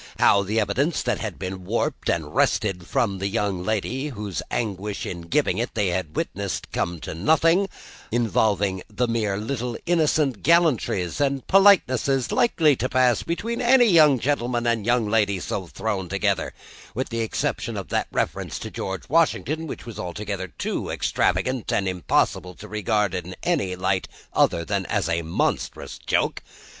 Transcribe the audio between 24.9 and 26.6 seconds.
a monstrous joke.